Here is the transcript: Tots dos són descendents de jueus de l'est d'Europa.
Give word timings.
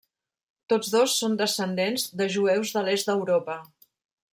Tots 0.73 0.89
dos 0.95 1.17
són 1.25 1.37
descendents 1.43 2.09
de 2.23 2.31
jueus 2.39 2.77
de 2.79 2.87
l'est 2.89 3.13
d'Europa. 3.13 3.63